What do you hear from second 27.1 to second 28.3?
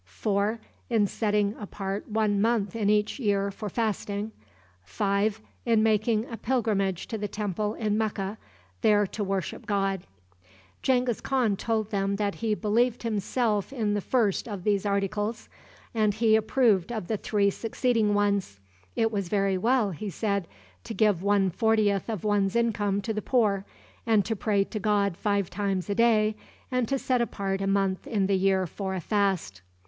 apart a month in